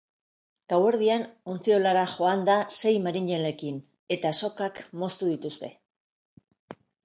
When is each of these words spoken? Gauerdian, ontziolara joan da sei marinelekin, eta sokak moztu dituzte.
Gauerdian, 0.71 1.25
ontziolara 1.55 2.07
joan 2.15 2.47
da 2.49 2.57
sei 2.77 2.95
marinelekin, 3.09 3.79
eta 4.19 4.35
sokak 4.43 4.83
moztu 5.05 5.33
dituzte. 5.37 5.75